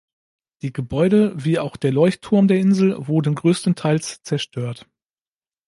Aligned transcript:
Die 0.63 0.73
Gebäude 0.73 1.31
wie 1.45 1.59
auch 1.59 1.77
der 1.77 1.91
Leuchtturm 1.91 2.47
der 2.47 2.57
Insel 2.57 3.05
wurden 3.07 3.35
größtenteils 3.35 4.23
zerstört. 4.23 4.89